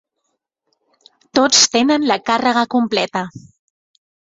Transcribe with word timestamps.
Tots 1.41 1.61
tenen 1.77 2.11
la 2.15 2.21
càrrega 2.33 2.67
completa. 2.77 3.27